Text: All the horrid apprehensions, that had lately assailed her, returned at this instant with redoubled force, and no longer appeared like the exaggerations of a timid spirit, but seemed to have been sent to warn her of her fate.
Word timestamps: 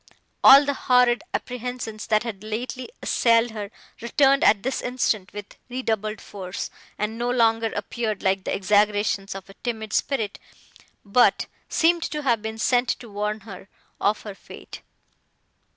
All 0.43 0.65
the 0.65 0.73
horrid 0.73 1.23
apprehensions, 1.31 2.07
that 2.07 2.23
had 2.23 2.43
lately 2.43 2.89
assailed 3.03 3.51
her, 3.51 3.69
returned 4.01 4.43
at 4.43 4.63
this 4.63 4.81
instant 4.81 5.31
with 5.31 5.57
redoubled 5.69 6.19
force, 6.19 6.71
and 6.97 7.19
no 7.19 7.29
longer 7.29 7.71
appeared 7.75 8.23
like 8.23 8.43
the 8.43 8.55
exaggerations 8.55 9.35
of 9.35 9.47
a 9.47 9.53
timid 9.61 9.93
spirit, 9.93 10.39
but 11.05 11.45
seemed 11.69 12.01
to 12.01 12.23
have 12.23 12.41
been 12.41 12.57
sent 12.57 12.89
to 12.89 13.11
warn 13.11 13.41
her 13.41 13.69
of 13.99 14.21
her 14.23 14.33
fate. 14.33 14.81